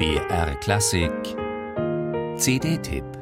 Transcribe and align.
BR 0.00 0.54
Klassik. 0.62 1.36
CD-Tipp 2.38 3.19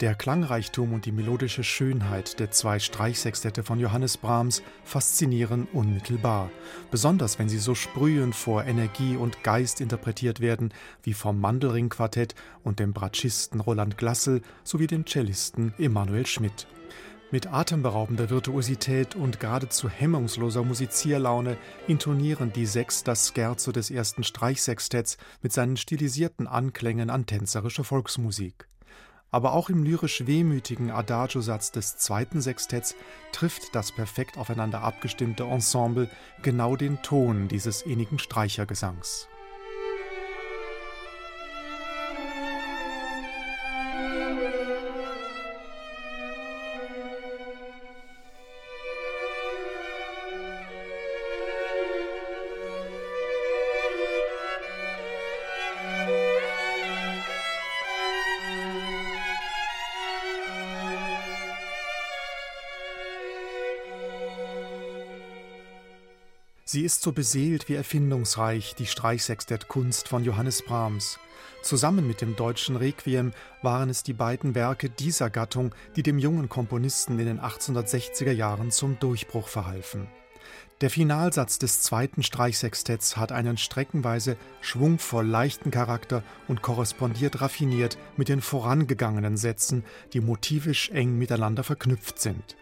Der 0.00 0.14
Klangreichtum 0.14 0.92
und 0.92 1.06
die 1.06 1.12
melodische 1.12 1.64
Schönheit 1.64 2.38
der 2.38 2.50
zwei 2.50 2.78
Streichsextette 2.78 3.62
von 3.62 3.80
Johannes 3.80 4.18
Brahms 4.18 4.62
faszinieren 4.84 5.66
unmittelbar, 5.72 6.50
besonders 6.90 7.38
wenn 7.38 7.48
sie 7.48 7.56
so 7.56 7.74
sprühend 7.74 8.34
vor 8.34 8.64
Energie 8.64 9.16
und 9.16 9.42
Geist 9.42 9.80
interpretiert 9.80 10.40
werden, 10.40 10.74
wie 11.02 11.14
vom 11.14 11.40
Mandelring-Quartett 11.40 12.34
und 12.62 12.78
dem 12.78 12.92
Bratschisten 12.92 13.58
Roland 13.60 13.96
Glassel 13.96 14.42
sowie 14.64 14.86
dem 14.86 15.06
Cellisten 15.06 15.72
Emanuel 15.78 16.26
Schmidt. 16.26 16.66
Mit 17.30 17.46
atemberaubender 17.46 18.28
Virtuosität 18.28 19.16
und 19.16 19.40
geradezu 19.40 19.88
hemmungsloser 19.88 20.62
Musizierlaune 20.62 21.56
intonieren 21.88 22.52
die 22.52 22.66
sechs 22.66 23.02
das 23.02 23.32
Scherzo 23.34 23.72
des 23.72 23.90
ersten 23.90 24.24
Streichsextetts 24.24 25.16
mit 25.40 25.54
seinen 25.54 25.78
stilisierten 25.78 26.46
Anklängen 26.46 27.08
an 27.08 27.24
tänzerische 27.24 27.82
Volksmusik 27.82 28.68
aber 29.30 29.52
auch 29.52 29.68
im 29.68 29.82
lyrisch 29.84 30.26
wehmütigen 30.26 30.90
Adagio-Satz 30.90 31.72
des 31.72 31.96
zweiten 31.96 32.40
Sextetts 32.40 32.94
trifft 33.32 33.74
das 33.74 33.92
perfekt 33.92 34.38
aufeinander 34.38 34.82
abgestimmte 34.82 35.44
Ensemble 35.44 36.08
genau 36.42 36.76
den 36.76 37.02
Ton 37.02 37.48
dieses 37.48 37.82
innigen 37.82 38.18
Streichergesangs. 38.18 39.28
Sie 66.68 66.82
ist 66.82 67.02
so 67.02 67.12
beseelt 67.12 67.68
wie 67.68 67.74
erfindungsreich, 67.74 68.74
die 68.74 68.86
Streichsextett-Kunst 68.86 70.08
von 70.08 70.24
Johannes 70.24 70.62
Brahms. 70.62 71.20
Zusammen 71.62 72.08
mit 72.08 72.20
dem 72.20 72.34
deutschen 72.34 72.74
Requiem 72.74 73.32
waren 73.62 73.88
es 73.88 74.02
die 74.02 74.12
beiden 74.12 74.56
Werke 74.56 74.90
dieser 74.90 75.30
Gattung, 75.30 75.76
die 75.94 76.02
dem 76.02 76.18
jungen 76.18 76.48
Komponisten 76.48 77.20
in 77.20 77.26
den 77.26 77.40
1860er 77.40 78.32
Jahren 78.32 78.72
zum 78.72 78.98
Durchbruch 78.98 79.46
verhalfen. 79.46 80.08
Der 80.80 80.90
Finalsatz 80.90 81.60
des 81.60 81.82
zweiten 81.82 82.24
Streichsextetts 82.24 83.16
hat 83.16 83.30
einen 83.30 83.58
streckenweise 83.58 84.36
schwungvoll 84.60 85.24
leichten 85.24 85.70
Charakter 85.70 86.24
und 86.48 86.62
korrespondiert 86.62 87.40
raffiniert 87.40 87.96
mit 88.16 88.28
den 88.28 88.40
vorangegangenen 88.40 89.36
Sätzen, 89.36 89.84
die 90.12 90.20
motivisch 90.20 90.90
eng 90.90 91.16
miteinander 91.16 91.62
verknüpft 91.62 92.18
sind. 92.18 92.56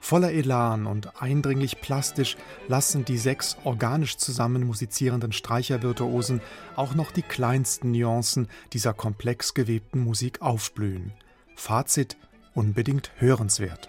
Voller 0.00 0.32
Elan 0.32 0.86
und 0.86 1.22
eindringlich 1.22 1.80
plastisch 1.80 2.36
lassen 2.68 3.04
die 3.04 3.18
sechs 3.18 3.56
organisch 3.64 4.16
zusammen 4.16 4.66
musizierenden 4.66 5.32
Streichervirtuosen 5.32 6.40
auch 6.74 6.94
noch 6.94 7.12
die 7.12 7.22
kleinsten 7.22 7.92
Nuancen 7.92 8.48
dieser 8.72 8.94
komplex 8.94 9.54
gewebten 9.54 10.00
Musik 10.00 10.40
aufblühen. 10.40 11.12
Fazit 11.54 12.16
unbedingt 12.54 13.12
hörenswert. 13.16 13.88